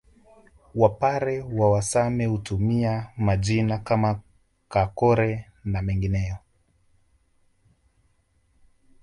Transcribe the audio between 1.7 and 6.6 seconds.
Same hutumia majina kama Kakore na mengineyo